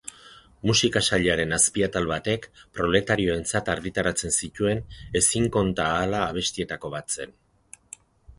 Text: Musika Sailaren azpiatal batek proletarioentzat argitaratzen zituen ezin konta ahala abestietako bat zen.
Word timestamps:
Musika 0.67 1.01
Sailaren 1.09 1.51
azpiatal 1.57 2.07
batek 2.11 2.47
proletarioentzat 2.79 3.69
argitaratzen 3.75 4.35
zituen 4.41 4.83
ezin 5.23 5.47
konta 5.59 5.87
ahala 5.93 6.25
abestietako 6.31 6.93
bat 6.97 7.17
zen. 7.19 7.39